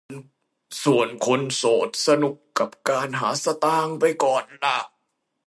[0.83, 4.77] ส่วนคนโสดสนุกกับการหาสตางค์ไปก่อนล่ะ